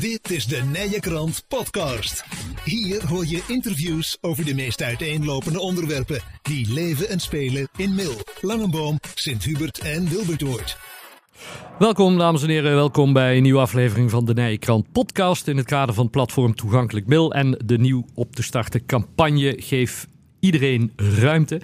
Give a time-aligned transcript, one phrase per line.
[0.00, 2.24] Dit is de Nije Krant Podcast.
[2.64, 8.14] Hier hoor je interviews over de meest uiteenlopende onderwerpen die leven en spelen in Mil,
[8.40, 10.76] Langenboom, Sint-Hubert en Wilbertoord.
[11.78, 15.66] Welkom dames en heren, welkom bij een nieuwe aflevering van de Nijenkrant podcast in het
[15.66, 20.06] kader van platform Toegankelijk Mil en de nieuw op te starten campagne Geef
[20.40, 21.60] iedereen ruimte.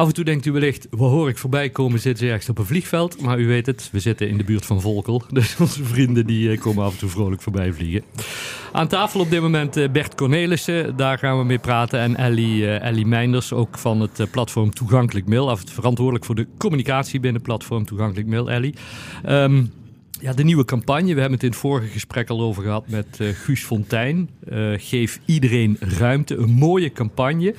[0.00, 2.58] Af en toe denkt u wellicht, wat hoor ik voorbij komen, zitten ze ergens op
[2.58, 3.20] een vliegveld.
[3.20, 5.22] Maar u weet het, we zitten in de buurt van Volkel.
[5.32, 8.02] Dus onze vrienden die eh, komen af en toe vrolijk voorbij vliegen.
[8.72, 12.00] Aan tafel op dit moment eh, Bert Cornelissen, daar gaan we mee praten.
[12.00, 15.50] En Ellie, uh, Ellie Meinders, ook van het platform Toegankelijk Mail.
[15.50, 18.74] Af verantwoordelijk voor de communicatie binnen platform Toegankelijk Mail, Ellie.
[19.28, 19.72] Um,
[20.20, 21.14] ja, de nieuwe campagne.
[21.14, 24.30] We hebben het in het vorige gesprek al over gehad met Guus Fontijn.
[24.52, 26.36] Uh, geef iedereen ruimte.
[26.36, 27.54] Een mooie campagne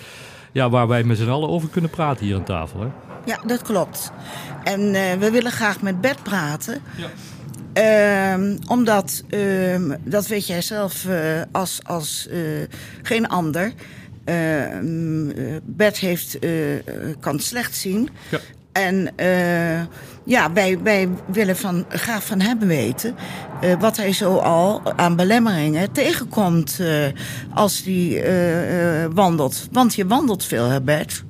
[0.51, 2.79] ja, waar wij met z'n allen over kunnen praten hier aan tafel.
[2.81, 2.87] Hè?
[3.25, 4.11] Ja, dat klopt.
[4.63, 6.81] En uh, we willen graag met Bert praten.
[6.95, 7.09] Ja.
[7.73, 12.29] Uh, omdat, uh, dat weet jij zelf uh, als, als
[13.01, 13.73] geen ander.
[14.25, 15.31] Ehm,
[15.63, 16.39] Bert heeft,
[17.19, 18.09] kan slecht zien.
[18.29, 18.39] Ja.
[18.71, 19.81] En uh,
[20.23, 23.15] ja, wij, wij willen van, graag van hem weten
[23.63, 27.05] uh, wat hij zo al aan belemmeringen tegenkomt uh,
[27.53, 29.67] als hij wandelt.
[29.71, 31.23] Want je wandelt veel, hè Bert?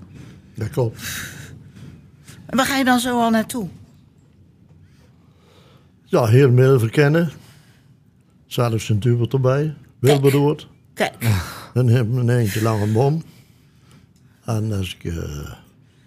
[0.56, 1.02] Dat klopt.
[2.46, 3.68] En waar ga je dan zo al naartoe?
[6.06, 7.32] Ja, heel veel verkennen.
[8.46, 9.74] Zelfs een dubbel erbij.
[10.00, 10.68] Wilberoord.
[10.94, 11.16] Kijk.
[11.74, 13.24] Dan heb ik een eentje lange bom.
[14.46, 15.14] En als ik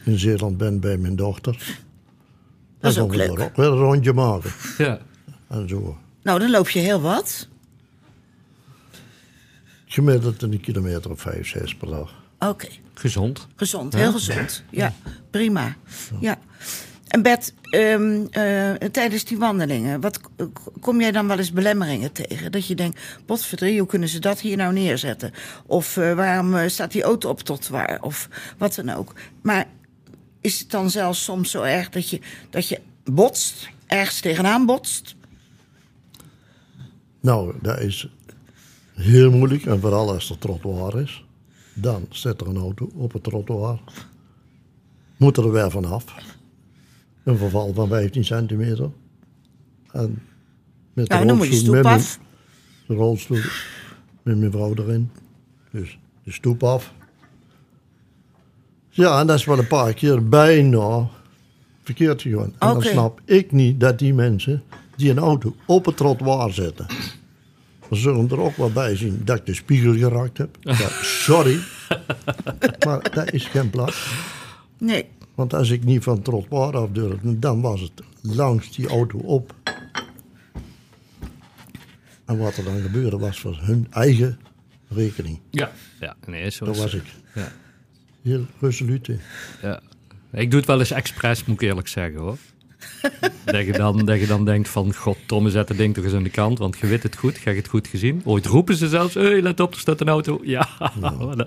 [0.04, 1.56] in Zeeland ben bij mijn dochter.
[2.80, 3.40] Dat is ook leuk.
[3.40, 4.50] ook weer een rondje maken.
[4.78, 4.98] Ja.
[5.48, 5.98] En zo.
[6.22, 7.48] Nou, dan loop je heel wat.
[9.86, 12.14] Gemiddeld een kilometer of vijf, zes per dag.
[12.38, 12.48] Oké.
[12.48, 12.80] Okay.
[12.94, 13.46] Gezond.
[13.56, 14.62] Gezond, heel gezond.
[14.70, 14.92] Ja,
[15.30, 15.76] prima.
[16.20, 16.38] Ja.
[17.08, 20.20] En Bert, um, uh, tijdens die wandelingen, wat
[20.80, 22.52] kom jij dan wel eens belemmeringen tegen?
[22.52, 25.32] Dat je denkt, potverdrie, hoe kunnen ze dat hier nou neerzetten?
[25.66, 27.98] Of uh, waarom uh, staat die auto op tot waar?
[28.02, 29.12] Of wat dan ook.
[29.42, 29.66] Maar
[30.44, 35.14] is het dan zelfs soms zo erg dat je, dat je botst, ergens tegenaan botst?
[37.20, 38.08] Nou, dat is
[38.92, 39.66] heel moeilijk.
[39.66, 41.24] En vooral als er trottoir is.
[41.74, 43.80] Dan zit er een auto op het trottoir.
[45.16, 46.04] Moet er weer vanaf.
[47.22, 48.90] Een verval van 15 centimeter.
[49.90, 50.22] En
[50.92, 52.18] met ja, dan moet je stoep af.
[52.86, 53.42] De rolstoel
[54.22, 55.10] met mijn vrouw erin.
[55.70, 56.92] Dus de stoep af.
[58.94, 61.08] Ja, en dat is wel een paar keer bijna
[61.82, 62.52] verkeerd gegaan.
[62.58, 62.72] En okay.
[62.72, 64.62] dan snap ik niet dat die mensen
[64.96, 66.86] die een auto op het trottoir zetten.
[67.88, 70.56] We zullen er ook wel bij zien dat ik de spiegel geraakt heb.
[70.62, 71.58] Ja, sorry,
[72.86, 74.12] maar dat is geen plaats.
[74.78, 75.06] Nee.
[75.34, 79.18] Want als ik niet van het trottoir af durfde, dan was het langs die auto
[79.18, 79.54] op.
[82.24, 84.38] En wat er dan gebeurde was voor hun eigen
[84.88, 85.40] rekening.
[85.50, 87.04] Ja, ja nee, zo was ik.
[87.34, 87.52] Ja
[88.24, 89.20] heel resoluut in.
[89.62, 89.80] Ja.
[90.32, 92.36] Ik doe het wel eens expres, moet ik eerlijk zeggen hoor.
[93.44, 96.14] dat, je dan, dat je dan denkt van, god Tom, zet het ding toch eens
[96.14, 98.22] aan de kant, want je weet het goed, je hebt het goed gezien.
[98.24, 100.40] Ooit roepen ze zelfs, hey, let op, er staat een auto.
[100.42, 100.68] Ja,
[101.00, 101.46] nou.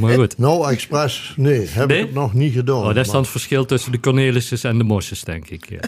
[0.00, 0.38] Maar goed.
[0.38, 1.98] Nou, expres, nee, heb nee?
[1.98, 2.76] ik het nog niet gedaan.
[2.76, 5.70] Oh, dat is dan het verschil tussen de Cornelissen en de Mosses, denk ik.
[5.70, 5.80] Ja.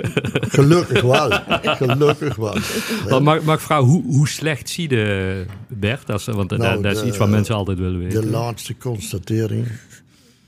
[0.58, 1.30] Gelukkig wel,
[1.62, 2.56] gelukkig wel.
[3.08, 6.10] Maar mag, mag ik vragen, hoe, hoe slecht zie je Bert?
[6.10, 8.20] Als, want nou, dat, dat is de, iets wat mensen altijd willen weten.
[8.20, 9.66] De laatste constatering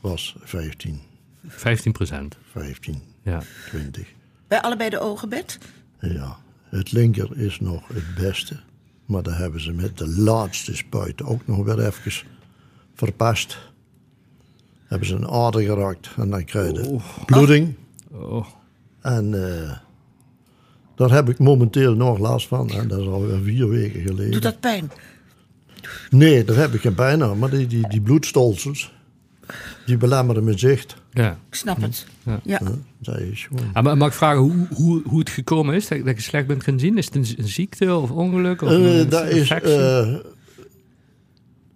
[0.00, 1.00] was 15.
[1.48, 2.36] 15 procent?
[2.52, 3.42] 15, ja.
[3.68, 4.06] 20.
[4.48, 5.58] Bij allebei de ogen, Bert?
[6.00, 6.38] Ja,
[6.68, 8.56] het linker is nog het beste.
[9.10, 12.12] Maar dan hebben ze met de laatste spuit ook nog weer even
[12.94, 13.58] verpast.
[14.84, 17.02] Hebben ze een ader geraakt en dan krijg je oh.
[17.26, 17.74] bloeding.
[18.10, 18.46] Oh.
[19.00, 19.72] En uh,
[20.94, 22.70] daar heb ik momenteel nog last van.
[22.70, 24.30] En dat is alweer vier weken geleden.
[24.30, 24.90] Doet dat pijn?
[26.10, 27.38] Nee, daar heb ik geen pijn aan.
[27.38, 28.92] Maar die, die, die bloedstolsels,
[29.86, 30.96] die belemmeren mijn zicht.
[31.12, 31.38] Ja.
[31.48, 32.06] Ik snap het.
[32.22, 32.40] Ja.
[32.44, 32.60] ja.
[32.98, 33.70] dat is gewoon...
[33.72, 36.46] Ah, maar mag ik vragen hoe, hoe, hoe het gekomen is dat, dat je slecht
[36.46, 36.98] bent gaan zien?
[36.98, 38.62] Is het een, een ziekte of ongeluk?
[38.62, 39.50] Of uh, een dat is...
[39.50, 40.14] Uh,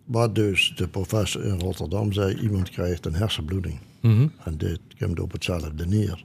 [0.04, 3.78] wat dus de professor in Rotterdam zei, iemand krijgt een hersenbloeding.
[4.00, 4.32] Mm -hmm.
[4.44, 6.24] En dit komt op hetzelfde neer.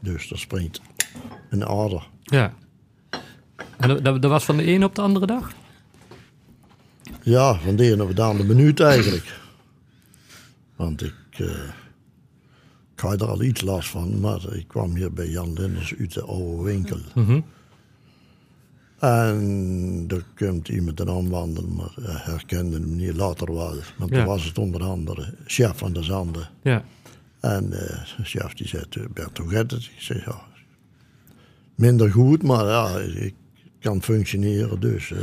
[0.00, 0.80] Dus er springt
[1.50, 2.08] een ader.
[2.22, 2.54] Ja.
[3.76, 5.52] En dat, dat was van de ene op de andere dag?
[7.22, 9.40] Ja, van de ene op de andere minuut eigenlijk.
[10.78, 11.48] Want ik, uh,
[12.94, 16.14] ik had er al iets last van, maar ik kwam hier bij Jan Linders uit
[16.14, 16.98] de oude winkel.
[17.14, 17.44] Mm -hmm.
[18.98, 23.74] En er komt iemand een aanwandelen, maar herkende hem niet later wel.
[23.98, 24.16] Want Ja.
[24.16, 26.48] toen was het onder andere chef van de Zanden.
[26.62, 26.84] Ja.
[27.40, 29.84] En eh de chef die zei, Bert, hoe gaat het?
[29.84, 30.40] Ik zei, ja.
[31.74, 33.34] minder goed, maar ja, ik
[33.80, 35.20] kan functioneren, dus eh,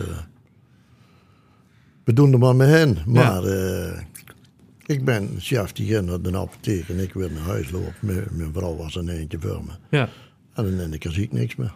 [2.03, 2.97] we doen er maar mee heen.
[3.05, 4.01] Maar eh,
[4.85, 7.93] ik ben chef die ging naar de apotheek en ik weer naar huis lopen.
[7.99, 9.71] Mijn, mijn vrouw was een eentje voor me.
[9.97, 10.09] Ja.
[10.53, 11.73] En dan zie ik niks meer.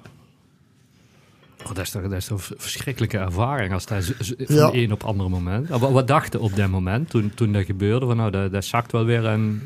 [1.63, 4.69] Oh, dat, is toch, dat is toch een verschrikkelijke ervaring als dat van Ja.
[4.73, 5.69] een op het andere moment.
[5.69, 8.05] Wat, wat dacht je op dat moment toen, toen dat gebeurde?
[8.05, 9.61] Van nou, dat, dat zakt wel weer en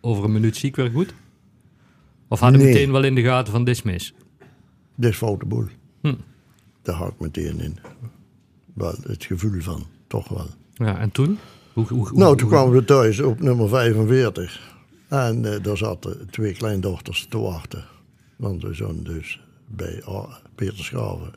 [0.00, 1.14] over een minuut zie ik weer goed?
[2.28, 2.66] Of had je Nee.
[2.66, 4.14] meteen wel in de gaten van dit is mis?
[4.94, 5.66] Dit is foute boel.
[6.00, 6.14] Hm.
[6.82, 7.78] Daar hou ik meteen in.
[8.74, 10.46] Wel het gevoel van, toch wel.
[10.74, 11.38] Ja, en toen?
[11.72, 14.70] Hoe, hoe, hoe- Nou, toen kwamen we thuis op nummer 45.
[15.08, 17.84] En eh, daar zaten twee kleindochters te wachten.
[18.36, 20.02] Want we zijn dus bij
[20.54, 21.32] Peter Schaven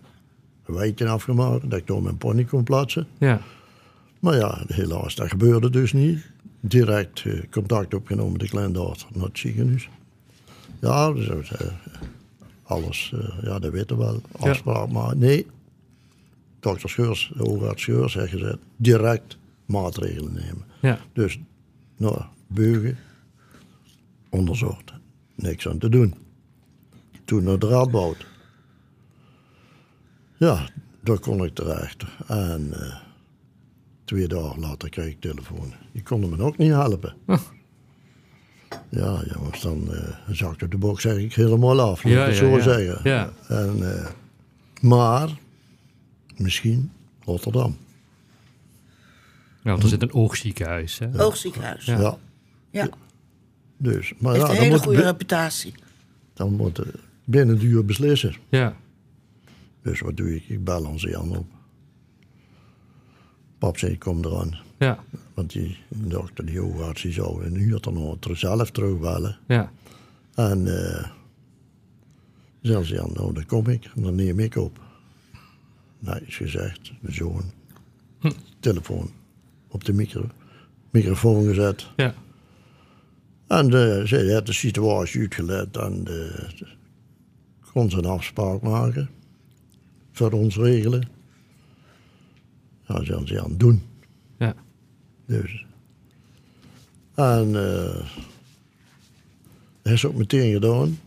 [0.65, 1.69] een wijtje afgemaakt.
[1.69, 3.07] Dat ik door mijn pony kon plaatsen.
[3.17, 3.41] Ja,
[4.19, 6.25] Maar ja, helaas, dat gebeurde dus niet.
[6.59, 9.89] Direct eh, contact opgenomen met de kleindochter naar het ziekenhuis.
[10.81, 11.67] Ja, dus, eh,
[12.63, 14.21] alles, ja, dat weten we wel.
[14.49, 15.47] Afspraak maar nee.
[16.59, 20.63] Dokter Scheurs, de oogarts Scheurs, heeft gezegd, direct maatregelen nemen.
[20.81, 21.39] ja, Dus
[21.97, 22.97] naar Beugen,
[24.29, 24.93] onderzocht.
[25.35, 26.15] Niks aan te doen.
[27.25, 28.25] Toen naar de Radboud.
[30.37, 30.69] Ja,
[31.03, 32.03] daar kon ik terecht.
[32.27, 32.95] En eh,
[34.05, 35.73] twee dagen later kreeg ik telefoon.
[35.91, 37.15] Die konden me ook niet helpen.
[38.89, 42.03] Ja, jongens, dan eh zakte de box zeg ik helemaal af.
[42.03, 42.61] Laat Ja, ik ja, zo ja.
[42.61, 42.99] zeggen.
[43.09, 43.31] Ja.
[43.47, 44.07] En, eh,
[44.81, 45.29] maar,
[46.37, 46.91] misschien
[47.23, 47.77] Rotterdam.
[49.65, 50.99] Ja want er zit een oogziekenhuis.
[50.99, 51.21] Hè?
[51.23, 51.85] Oogziekenhuis.
[51.85, 51.99] Ja.
[51.99, 52.17] Ja.
[52.71, 52.89] Ja.
[53.77, 55.73] Dus, maar Heeft ja, een hele moet, goede reputatie.
[56.33, 56.81] dan moet
[57.23, 58.35] binnen de uur beslissen.
[58.49, 58.75] Ja,
[59.81, 60.43] Dus wat doe ik?
[60.49, 61.45] Ik bel onze Jan op.
[63.57, 64.57] Pap zei, kom eraan.
[64.79, 65.03] ja,
[65.33, 69.37] Want die dokter, die oogarts, die zou een uur dan zelf terugbellen.
[69.47, 69.71] ja.
[70.35, 71.07] En eh
[72.61, 74.79] zelfs Jan, nou dan kom ik, en dan neem ik op.
[75.99, 77.43] Nee, is gezegd, de zoon.
[78.59, 79.11] Telefoon
[79.75, 80.25] op de micro,
[80.89, 81.87] microfoon gezet.
[81.95, 82.13] ja.
[83.47, 86.67] En uh, zij had de situatie uitgelegd en eh,
[87.73, 89.09] kon ze een afspraak maken.
[90.11, 91.07] Voor ons regelen.
[92.87, 93.81] Ja, ze hadden ze aan het doen.
[94.37, 94.53] ja.
[95.25, 95.65] Dus.
[97.15, 98.05] En eh
[99.81, 100.99] dat is ook meteen gedaan.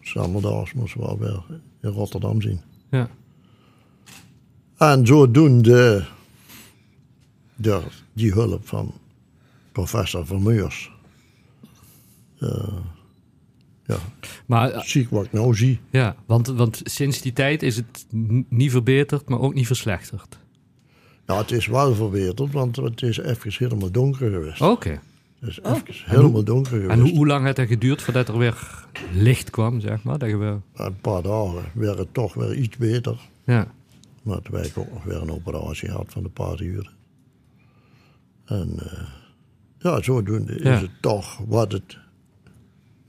[0.00, 1.42] Zaterdags moesten we alweer
[1.82, 2.60] in Rotterdam zien.
[2.90, 3.08] ja.
[4.78, 6.06] En zodoende
[7.56, 8.94] door die hulp van
[9.72, 10.90] professor Vermeurs.
[12.38, 12.76] eh
[13.86, 13.98] ja,
[14.46, 15.80] Maar eh, zie ik wat ik nou zie.
[15.90, 18.06] ja, want, want sinds die tijd is het
[18.48, 20.38] niet verbeterd, maar ook niet verslechterd.
[21.26, 24.60] Nou, het is wel verbeterd, want het is even helemaal donker geweest.
[24.62, 25.00] Oké.
[25.40, 26.90] Het is even helemaal donker geweest.
[26.90, 30.18] En hoe, hoe lang heeft het geduurd voordat er weer licht kwam, zeg maar?
[30.18, 30.60] Dat je weer...
[30.74, 33.18] Een paar dagen werd het toch weer iets beter.
[33.44, 33.72] Ja,
[34.22, 36.92] Maar toen heb ik ook nog weer een operatie gehad van een paar uur.
[38.46, 39.02] En eh,
[39.78, 40.74] ja, zodoende Ja.
[40.74, 41.98] is het toch wat het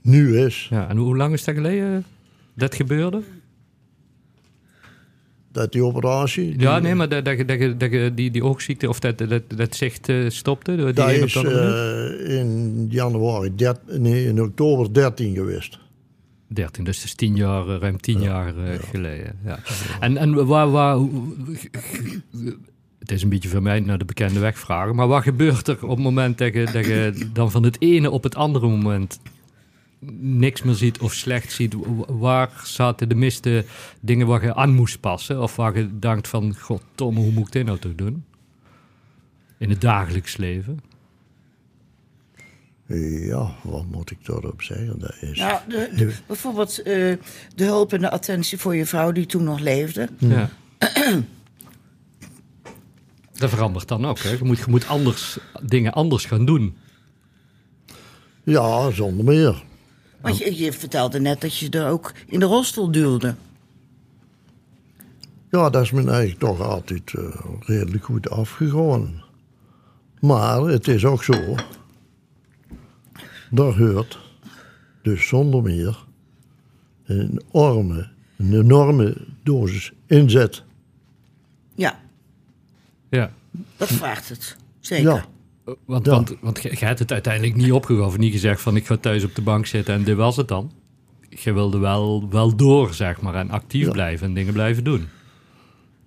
[0.02, 0.66] nu is.
[0.70, 0.88] ja.
[0.88, 2.04] En hoe lang is dat geleden
[2.54, 3.22] dat gebeurde?
[5.52, 6.50] Dat die operatie...
[6.50, 9.42] die- Ja, nee, maar dat, dat, je- dat, dat die, die oogziekte of dat, dat,
[9.56, 10.76] dat zicht eh, stopte?
[10.76, 15.78] Die Dat is eh, in januari, dert- nee, in oktober 13 geweest.
[16.46, 19.38] 13, dus het is tien jaar, ruim tien jaar eh, geleden.
[19.44, 19.58] Ja.
[20.00, 21.34] En, en waar, waar, hoe-
[23.08, 25.82] het is een beetje voor mij naar de bekende weg vragen, maar wat gebeurt er
[25.82, 29.20] op het moment dat je, dat je dan van het ene op het andere moment
[30.20, 31.74] niks meer ziet of slecht ziet?
[31.74, 33.64] Wa- Waar zaten de miste
[34.00, 35.42] dingen waar je aan moest passen?
[35.42, 38.24] Of waar je denkt van, god Tom, hoe moet ik dit nou toch doen?
[39.58, 40.78] In het dagelijks leven?
[43.26, 44.98] Ja, wat moet ik daarop zeggen?
[44.98, 45.38] Dat is...
[45.38, 46.84] Nou, de, de- bijvoorbeeld eh,
[47.54, 50.08] de hulp en de attentie voor je vrouw die toen nog leefde.
[50.18, 50.50] Ja.
[53.38, 54.18] Dat verandert dan ook.
[54.18, 54.30] Hè?
[54.30, 56.76] Je, moet, je moet anders, dingen anders gaan doen.
[58.42, 59.64] Ja, zonder meer.
[60.20, 63.34] Want je, je vertelde net dat je er ook in de rolstoel duwde.
[65.50, 67.24] Ja, dat is me eigenlijk toch altijd eh,
[67.60, 69.22] redelijk goed afgegaan.
[70.20, 71.54] Maar het is ook zo,
[73.50, 74.18] daar hoort
[75.02, 76.04] dus zonder meer
[77.04, 80.62] een enorme, een enorme dosis inzet.
[81.74, 82.00] Ja,
[83.10, 83.30] Ja.
[83.76, 84.56] dat vraagt het.
[84.80, 85.10] Zeker.
[85.12, 85.24] Ja,
[85.86, 86.10] Want, Ja.
[86.12, 88.20] want, want je, hebt het uiteindelijk niet opgegoven.
[88.20, 90.72] Niet gezegd van ik ga thuis op de bank zitten en dit was het dan.
[91.28, 93.34] Je wilde wel, wel door, zeg maar.
[93.34, 93.90] En actief Ja.
[93.92, 95.08] blijven en dingen blijven doen.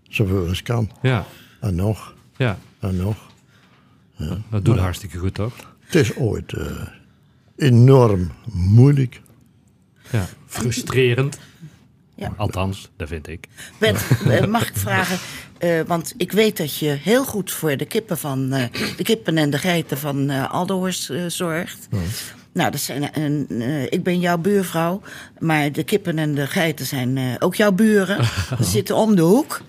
[0.09, 0.91] zoveel als kan.
[1.01, 1.25] Ja,
[1.59, 2.57] En nog, ja.
[2.79, 3.29] en nog.
[4.49, 5.53] Dat doet hartstikke goed, toch?
[5.79, 6.87] Het is ooit eh,
[7.55, 9.21] enorm moeilijk.
[10.11, 10.25] Ja.
[10.45, 11.39] Frustrerend.
[12.15, 12.33] Ja.
[12.37, 13.47] Althans, dat vind ik.
[13.79, 15.17] Bert, eh, mag ik vragen,
[15.61, 18.63] eh, want ik weet dat je heel goed voor de kippen, van, eh,
[18.97, 21.87] de kippen en de geiten van Aldohorst eh, zorgt.
[22.53, 23.13] Nou, dat zijn,
[23.49, 25.01] eh, ik ben jouw buurvrouw,
[25.39, 28.25] maar de kippen en de geiten zijn ook jouw buren.
[28.57, 29.61] Ze zitten om de hoek.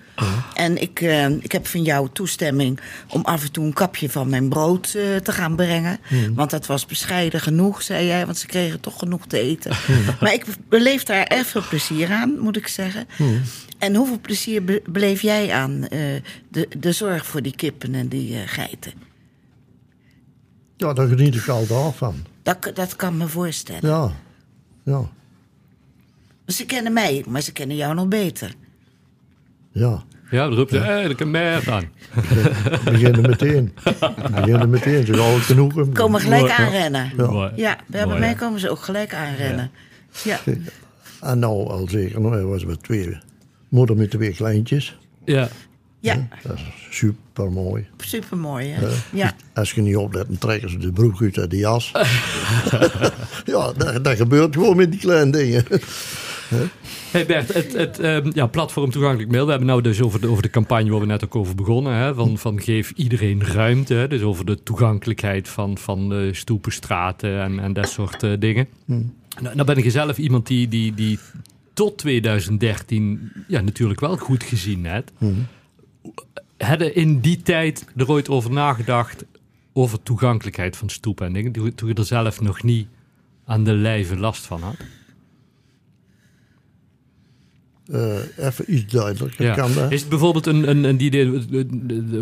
[0.53, 1.01] En ik,
[1.41, 5.31] ik heb van jou toestemming om af en toe een kapje van mijn brood te
[5.31, 5.99] gaan brengen.
[6.35, 9.75] Want dat was bescheiden genoeg, zei jij, want ze kregen toch genoeg te eten.
[10.19, 13.07] Maar ik beleef daar erg veel plezier aan, moet ik zeggen.
[13.83, 15.99] En hoeveel plezier be- beleef jij aan eh,
[16.49, 18.93] de, de zorg voor die kippen en die eh, geiten?
[20.77, 22.15] Ja, daar geniet ik altijd van.
[22.43, 23.89] Dat, dat kan me voorstellen.
[23.89, 24.11] Ja,
[24.83, 25.09] ja,
[26.47, 28.53] Ze kennen mij, maar ze kennen jou nog beter.
[29.71, 30.03] ja.
[30.31, 31.91] Ja, dan roept ze, ik een meer aan.
[32.13, 33.73] We beginnen meteen.
[33.83, 35.05] We beginnen meteen.
[35.05, 35.91] Gauw ik genoeg.
[35.93, 36.57] Komen gelijk Mooi, ja.
[36.57, 37.11] aanrennen.
[37.15, 37.51] Mooi.
[37.55, 38.35] Ja, bij Mooi, mij ja.
[38.35, 39.71] komen ze ook gelijk aanrennen.
[40.23, 40.39] Ja.
[41.21, 43.17] En nou al zeker, nou was met twee.
[43.73, 44.97] Moeder met twee kleintjes.
[45.25, 45.49] Ja,
[45.99, 47.87] Ja, Dat is super mooi.
[47.97, 48.87] supermooi hè?
[49.11, 49.33] Ja.
[49.53, 51.91] Als je niet oplet, dan trekken ze de broek uit uit de jas.
[53.45, 55.65] ja, dat, dat gebeurt gewoon met die kleine dingen.
[57.11, 59.43] Hey Bert, het, het ehm, ja, platform toegankelijk mail.
[59.43, 61.93] We hebben nou dus over de, over de campagne waar we net ook over begonnen.
[61.93, 63.93] Hè, van, van geef iedereen ruimte.
[63.93, 68.31] Hè, dus over de toegankelijkheid van, van eh, stoepen, straten en, en dat soort eh,
[68.39, 68.67] dingen.
[68.85, 71.19] Nou, nou ben ik zelf iemand die, die, die
[71.73, 75.11] tot 2013 ja, natuurlijk wel goed gezien heeft.
[76.57, 79.25] Hadden in die tijd er ooit over nagedacht
[79.73, 81.75] over toegankelijkheid van stoepen en dingen.
[81.75, 82.87] Toen je er zelf nog niet
[83.45, 84.75] aan de lijve last van had.
[87.91, 89.53] Eh, even iets duidelijker Ja.
[89.55, 89.91] kan.
[89.91, 91.25] Is het bijvoorbeeld een, een, een die idee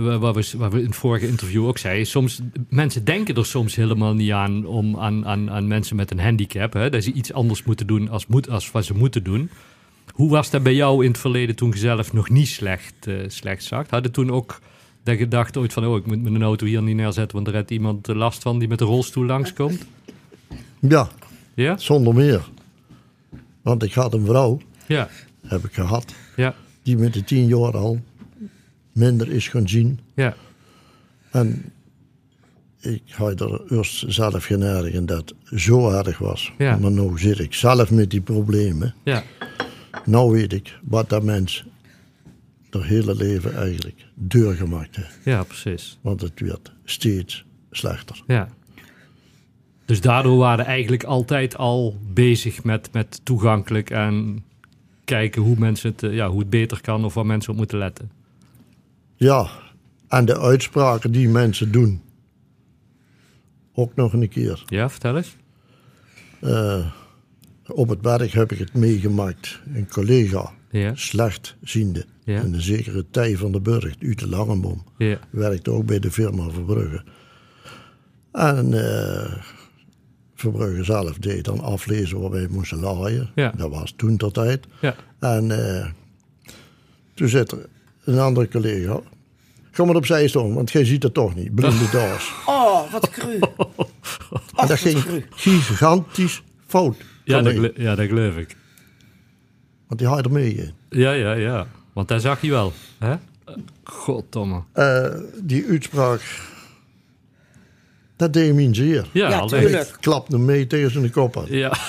[0.10, 2.39] waar we, waar we in het vorige interview ook zeiden, soms
[2.70, 6.74] mensen denken er soms helemaal niet aan om aan, aan, aan mensen met een handicap,
[6.74, 9.50] hè, dat ze iets anders moeten doen als, moet, als wat ze moeten doen.
[10.13, 13.15] Hoe was dat bij jou in het verleden toen je zelf nog niet slecht, eh,
[13.27, 13.89] slecht zag?
[13.89, 14.60] Had je toen ook
[15.03, 17.53] dat je dacht ooit van, oh, ik moet mijn auto hier niet neerzetten, want er
[17.53, 19.86] heeft iemand eh, last van die met een rolstoel langskomt?
[20.80, 21.10] Ja,
[21.53, 21.77] Ja?
[21.77, 22.50] zonder meer.
[23.62, 25.10] Want ik had een vrouw, Ja.
[25.48, 26.55] Heb ik gehad, Ja.
[26.83, 28.00] die met de tien jaar al
[28.91, 30.00] minder is gaan zien.
[30.15, 30.36] Ja.
[31.31, 31.71] En
[32.79, 36.53] ik had er eerst zelf geen erg in dat het zo erg was.
[36.57, 36.77] Ja.
[36.77, 38.93] Maar nu zit ik zelf met die problemen.
[39.03, 39.24] Ja.
[40.05, 41.65] Nou weet ik wat dat mens
[42.69, 45.17] haar hele leven eigenlijk doorgemaakt heeft.
[45.24, 45.98] Ja, precies.
[46.01, 48.24] Want het werd steeds slechter.
[48.27, 48.50] Ja.
[49.86, 54.43] Dus daardoor waren we eigenlijk altijd al bezig met, met toegankelijk en
[55.12, 57.77] kijken hoe mensen het, eh, ja, hoe het beter kan of waar mensen op moeten
[57.77, 58.12] letten.
[59.15, 59.50] Ja,
[60.08, 62.01] en de uitspraken die mensen doen.
[63.74, 64.63] Ook nog een keer.
[64.65, 65.36] Ja, vertel eens.
[66.39, 66.86] Eh,
[67.68, 69.60] op het werk heb ik het meegemaakt.
[69.74, 70.96] Een collega, Ja.
[70.96, 72.41] slechtziende, Ja.
[72.41, 74.84] in een zekere Tij van de Burg, uit de Langenboom.
[74.98, 75.18] Ja.
[75.30, 77.03] Werkte ook bij de firma Verbrugge.
[78.32, 79.34] En eh,
[80.41, 83.31] Verbrugge zelf deed dan aflezen waar wij moesten laaien.
[83.36, 83.53] Ja.
[83.57, 84.65] Dat was toen tot tijd.
[84.81, 84.95] Ja.
[85.19, 85.86] En eh,
[87.13, 87.65] toen zit er
[88.03, 89.00] een andere collega.
[89.71, 91.55] Ga maar opzij staan, want jij ziet het toch niet.
[91.55, 92.33] Blinde daas.
[92.45, 93.39] Oh, wat cru.
[94.55, 96.95] En dat ging gigantisch fout.
[97.24, 98.55] Ja, dat, ja, dat geloof ik.
[99.88, 100.74] Want die had er mee in.
[100.89, 101.67] Ja, ja, ja.
[101.93, 102.74] Want daar zag je wel.
[103.00, 103.15] Hè?
[103.83, 104.63] Goddomme.
[104.71, 105.05] Eh,
[105.43, 106.21] die uitspraak,
[108.22, 109.08] dat deed me zeer.
[109.12, 109.80] Ja, Ja, alleen.
[109.80, 111.46] Ik klapte mee tegen zijn kop aan.
[111.50, 111.74] Ja.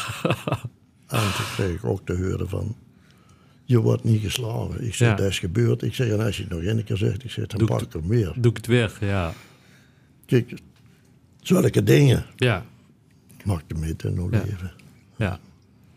[1.09, 2.77] En toen kreeg ik ook te horen van...
[3.65, 4.85] Je wordt niet geslagen.
[4.87, 5.15] Ik zeg, Ja.
[5.15, 5.83] dat is gebeurd.
[5.83, 7.81] Ik zeg, en als je het nog één keer zegt, ik zeg, dan Doe pak
[7.81, 8.33] ik ik er meer.
[8.37, 8.93] Doe ik het weer.
[9.01, 9.33] Ja.
[10.27, 10.53] Kijk,
[11.41, 12.65] zulke dingen Ja.
[13.45, 14.29] mag je mee in Ja.
[14.45, 14.73] leven.
[15.17, 15.39] Ja.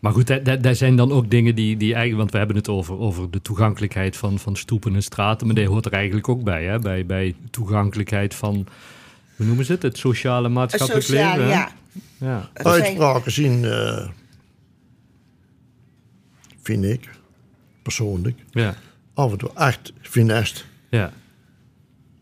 [0.00, 2.18] Maar goed, dat, dat, dat zijn dan ook dingen die, die eigenlijk...
[2.18, 5.46] Want we hebben het over, over de toegankelijkheid van, van stoepen en straten.
[5.46, 6.64] Maar die hoort er eigenlijk ook bij.
[6.64, 6.78] Hè?
[6.78, 8.66] Bij, bij toegankelijkheid van...
[9.36, 9.82] Hoe noemen ze het?
[9.82, 11.46] Het sociale maatschappelijk leven.
[11.46, 11.70] ja.
[12.18, 12.50] ja.
[12.52, 14.08] Uitspraken zien, eh,
[16.62, 17.08] vind ik,
[17.82, 18.74] persoonlijk, Ja.
[19.14, 20.66] af en toe echt finest.
[20.90, 21.12] Ja.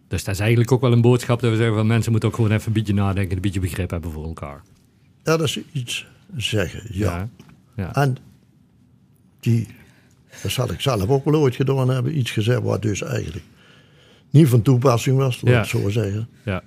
[0.08, 2.34] Dus dat is eigenlijk ook wel een boodschap dat we zeggen van mensen moeten ook
[2.34, 4.62] gewoon even een beetje nadenken, en een beetje begrip hebben voor elkaar.
[5.22, 6.06] Ja, dat is iets
[6.36, 7.16] zeggen, ja.
[7.16, 7.28] Ja.
[7.76, 7.94] ja.
[7.94, 8.16] En
[9.40, 9.66] die,
[10.42, 13.44] dat zal ik zelf ook wel ooit gedaan hebben, iets gezegd wat dus eigenlijk
[14.34, 15.60] niet van toepassing was, laat Ja.
[15.62, 16.28] ik zo zeggen.
[16.44, 16.62] ja.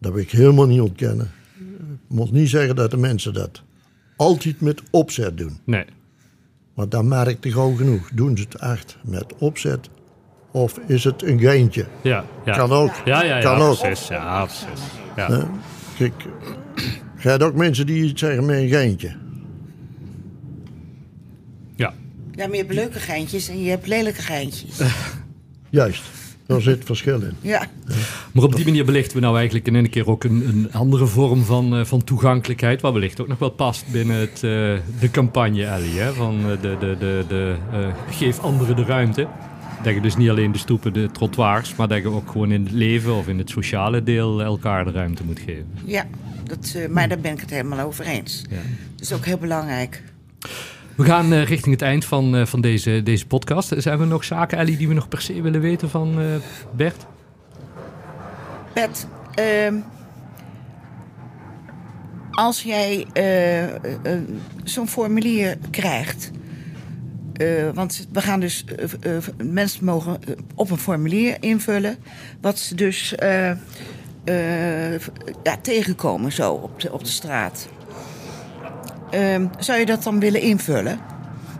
[0.00, 1.30] Dat wil ik helemaal niet ontkennen.
[2.08, 3.62] Ik moet niet zeggen dat de mensen dat
[4.16, 5.58] altijd met opzet doen.
[5.64, 5.84] Nee.
[6.74, 8.10] Maar dan merk ik gauw genoeg.
[8.14, 9.88] Doen ze het echt met opzet?
[10.50, 11.86] Of is het een geintje?
[12.02, 12.24] Ja.
[12.44, 12.56] ja.
[12.56, 12.92] Kan ook.
[13.04, 13.42] Ja, ja, ja.
[13.42, 13.78] Kan ook.
[13.78, 14.08] precies.
[14.08, 14.84] Ja, precies.
[15.16, 15.48] Ja.
[15.98, 16.12] Kijk,
[17.18, 19.08] je hebt ook mensen die iets zeggen met een geintje.
[21.76, 21.92] ja.
[22.32, 24.80] Ja, maar je hebt leuke geintjes en je hebt lelijke geintjes.
[25.70, 26.02] Juist,
[26.46, 27.34] daar zit verschil in.
[27.40, 27.66] Ja.
[28.32, 31.06] Maar op die manier belichten we nou eigenlijk in een keer ook een, een andere
[31.06, 32.80] vorm van, eh, van toegankelijkheid.
[32.80, 34.40] Wat wellicht ook nog wel past binnen het, eh,
[35.00, 35.98] de campagne, Ellie.
[35.98, 36.12] Hè?
[36.12, 37.78] Van eh, de, de, de, de, eh,
[38.10, 39.28] geef anderen de ruimte.
[39.82, 42.64] Dat je dus niet alleen de stoepen, de trottoirs, maar dat je ook gewoon in
[42.64, 45.66] het leven of in het sociale deel elkaar de ruimte moet geven.
[45.84, 46.06] Ja,
[46.44, 48.44] dat, eh, maar daar ben ik het helemaal over eens.
[48.50, 48.56] Ja.
[48.96, 50.02] Dat is ook heel belangrijk.
[50.96, 53.72] We gaan eh, richting het eind van, eh, van deze, deze podcast.
[53.76, 56.26] Zijn er nog zaken, Ellie, die we nog per se willen weten van eh,
[56.76, 57.06] Bert?
[58.72, 59.74] Bert, ehm,
[62.30, 63.06] als jij
[64.64, 66.30] zo'n formulier krijgt.
[67.74, 68.64] want we gaan dus.
[69.44, 70.18] mensen mogen
[70.54, 71.96] op een formulier invullen.
[72.40, 73.14] Wat ze dus
[75.42, 77.68] ja, tegenkomen zo op de, op de straat.
[79.14, 80.98] Ehm, zou je dat dan willen invullen?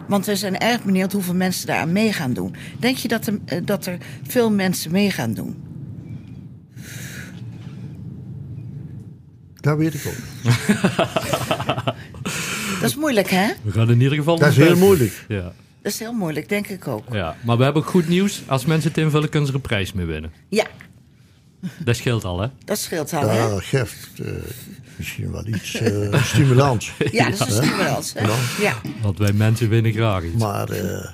[0.09, 2.55] Want we zijn erg benieuwd hoeveel mensen daaraan mee gaan doen.
[2.79, 5.63] Denk je dat er, eh, dat er veel mensen mee gaan doen?
[9.55, 10.15] Dat weet ik ook.
[12.81, 13.53] Dat is moeilijk, hè?
[13.63, 14.39] We gaan in ieder geval...
[14.39, 15.25] Dat is heel moeilijk.
[15.29, 15.53] Ja.
[15.83, 17.05] Dat is heel moeilijk, denk ik ook.
[17.13, 18.43] ja, maar we hebben ook goed nieuws.
[18.47, 20.33] Als mensen het invullen, kunnen ze er een prijs mee winnen.
[20.49, 20.67] Ja,
[21.79, 22.49] Dat scheelt al, hè?
[22.65, 23.49] dat scheelt al, hè?
[23.49, 24.33] Dat geeft eh,
[24.97, 26.93] misschien wel iets eh, stimulans.
[27.11, 28.27] Ja, dat is een stimulans, hè?
[28.27, 28.37] Ja.
[28.61, 28.81] Ja.
[29.03, 30.43] Want wij mensen winnen graag iets.
[30.43, 31.11] Maar eh,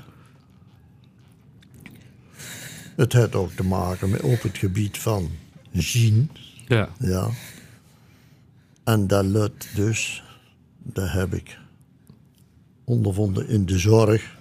[2.97, 5.31] het heeft ook te maken met op het gebied van
[5.73, 6.31] zien.
[6.67, 6.89] Ja.
[6.99, 7.29] Ja.
[8.85, 10.23] En dat lukt dus,
[10.83, 11.59] dat heb ik
[12.85, 14.37] ondervonden in de zorg,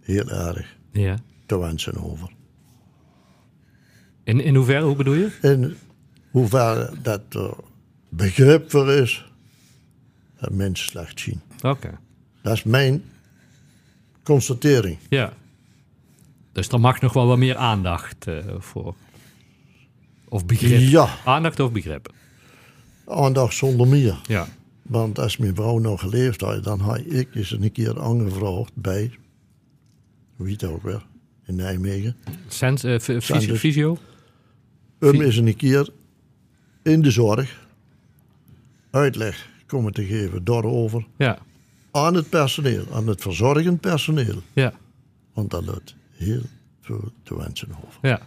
[0.00, 1.18] heel erg ja.
[1.46, 2.28] te wensen over.
[4.24, 5.30] In, in hoeverre, hoe bedoel je?
[5.42, 5.76] In
[6.30, 7.54] hoeverre dat er
[8.16, 9.24] begrip voor is,
[10.40, 11.40] dat mensen slecht zien.
[11.62, 11.98] Oké.
[12.42, 13.02] Dat is mijn
[14.22, 14.98] constatering.
[15.08, 15.32] Ja.
[16.52, 18.94] Dus er mag nog wel wat meer aandacht eh, voor.
[20.28, 20.80] Of begrip.
[20.80, 21.08] Ja.
[21.24, 22.12] Aandacht of begrip.
[23.06, 24.20] Aandacht zonder meer.
[24.26, 24.46] Ja.
[24.82, 29.10] Want als mijn vrouw nog geleefd had, dan had ik eens een keer aangevraagd bij,
[30.36, 31.06] hoe heet dat ook weer,
[31.46, 32.16] in Nijmegen.
[32.48, 33.98] Sens, eh, fysio?
[35.00, 35.88] Om eens een keer
[36.82, 37.63] in de zorg
[38.94, 41.38] uitleg komen te geven daarover Ja.
[41.90, 44.42] aan het personeel, aan het verzorgend personeel.
[44.52, 44.72] Ja.
[45.32, 46.42] Want dat lukt heel
[46.80, 47.98] veel te wensen over.
[48.08, 48.20] Ja.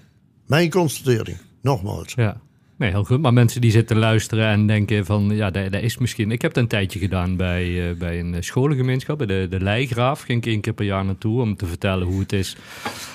[0.45, 2.13] Mijn constatering, nogmaals.
[2.13, 2.41] Ja.
[2.77, 3.21] Nee, heel goed.
[3.21, 5.29] Maar mensen die zitten luisteren en denken van...
[5.29, 6.31] Ja, dat, dat is misschien...
[6.31, 9.17] Ik heb het een tijdje gedaan bij, eh, bij een scholengemeenschap.
[9.17, 11.41] Bij de, de Leigraaf ging ik één keer per jaar naartoe...
[11.41, 12.55] om te vertellen hoe het is.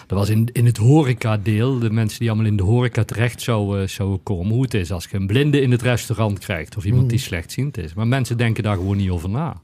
[0.07, 1.79] Dat was in, in het horeca-deel.
[1.79, 4.53] De mensen die allemaal in de horeca terecht zouden, zouden komen.
[4.53, 6.77] Hoe het is als je een blinde in het restaurant krijgt.
[6.77, 7.95] Of iemand die slechtziend is.
[7.95, 9.61] Maar mensen denken daar gewoon niet over na.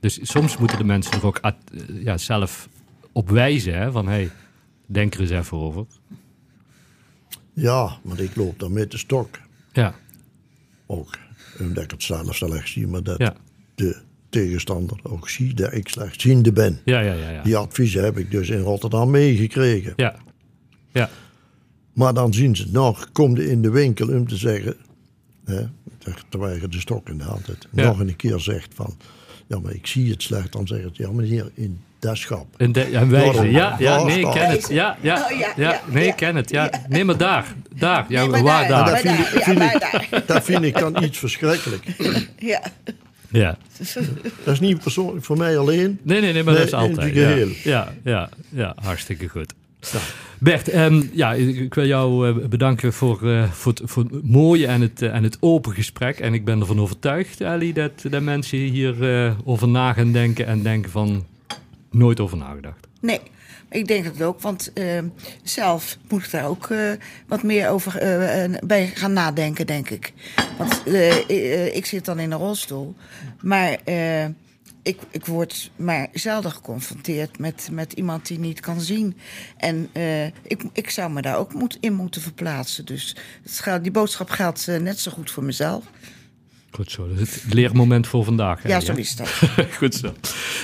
[0.00, 1.50] Dus soms moeten de mensen er ook eh,
[2.04, 2.68] ja, zelf
[3.12, 3.78] op wijzen.
[3.78, 4.30] Hè, van, hey,
[4.86, 5.84] denk er eens even over.
[7.58, 9.38] Ja, maar ik loop dan met de stok.
[9.72, 9.94] Ja,
[10.86, 11.18] Ook
[11.60, 13.34] omdat ik het zelf slecht zie, maar dat ja,
[13.74, 13.96] de
[14.28, 16.80] tegenstander ook ziet dat ik slechtziende ben.
[16.84, 17.30] ja, ja, ja.
[17.30, 17.42] ja.
[17.42, 19.92] Die adviezen heb ik dus in Rotterdam meegekregen.
[19.96, 20.16] Ja,
[20.92, 21.10] ja,
[21.92, 24.76] Maar dan zien ze het nog, kom je in de winkel om te zeggen,
[25.44, 25.62] hè,
[26.28, 27.86] terwijl je de stok in de hand hebt, Ja.
[27.86, 28.96] nog een keer zegt van,
[29.46, 32.46] ja maar ik zie het slecht, dan zegt het, ja maar hier in dat schap.
[32.56, 33.10] en, de, wijzen.
[33.10, 33.46] Waarom?
[33.50, 34.68] Ja, ja, nee, ik ken het.
[34.68, 36.10] Ja, ja, Oh, ja, ja, ja, nee, ja.
[36.10, 36.50] ik ken het.
[36.50, 38.04] Ja, nee, maar daar, daar.
[38.08, 40.26] Ja, Nee, maar waar daar, vind ik- ja, vind ik-.
[40.26, 41.84] Dat vind ik dan iets verschrikkelijk.
[42.38, 42.62] Ja.
[43.30, 43.56] Ja.
[44.44, 45.98] Dat is niet persoonlijk voor mij alleen.
[46.02, 47.06] Nee, nee, nee, maar Nee, dat is in altijd.
[47.06, 47.48] het Ja, geheel.
[47.64, 49.52] ja, ja, ja, hartstikke goed.
[50.38, 54.66] Bert, ehm, ja, ik wil jou eh, bedanken voor, eh, voor, het, voor het mooie
[54.66, 56.18] en het, eh, en het open gesprek.
[56.18, 60.46] En ik ben ervan overtuigd, Ali, dat, dat mensen hier eh, over na gaan denken
[60.46, 61.24] en denken van
[61.90, 62.86] nooit over nagedacht.
[63.00, 63.20] Nee,
[63.68, 65.02] ik denk het ook, want eh,
[65.42, 66.90] zelf moet ik daar ook eh,
[67.26, 70.12] wat meer over eh, bij gaan nadenken, denk ik.
[70.58, 70.86] Want
[71.74, 72.94] ik zit dan in een rolstoel,
[73.40, 73.78] maar
[74.82, 79.16] ik, ik word maar zelden geconfronteerd met, met iemand die niet kan zien.
[79.56, 79.90] En
[80.42, 82.84] ik, ik zou me daar ook moet, in moeten verplaatsen.
[82.84, 83.16] Dus
[83.82, 85.84] die boodschap geldt net zo goed voor mezelf.
[86.76, 88.68] Goed zo, dat is het leermoment voor vandaag.
[88.68, 89.28] Ja, zo is dat.
[89.78, 90.12] Goed zo.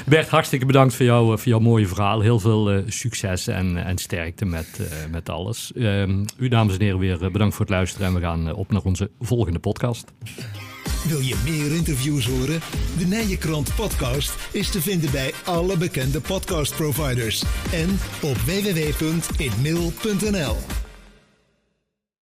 [0.07, 2.21] Bert, hartstikke bedankt voor, jou, voor jouw mooie verhaal.
[2.21, 5.73] Heel veel eh, succes en, en sterkte met, eh, met alles.
[5.75, 8.07] Ehm, u, dames en heren, weer eh, bedankt voor het luisteren.
[8.07, 10.13] En we gaan eh, op naar onze volgende podcast.
[11.09, 12.61] Wil je meer interviews horen?
[12.99, 20.82] De Nijenkrant podcast is te vinden bij alle bekende podcastproviders en op www.inmail.nl.